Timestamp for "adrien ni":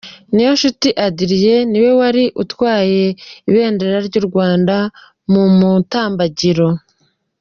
1.05-1.79